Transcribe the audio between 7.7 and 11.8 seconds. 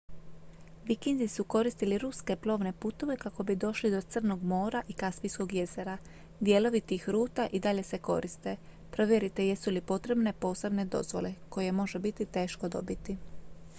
se koriste provjerite jesu li potrebne posebne dozvole koje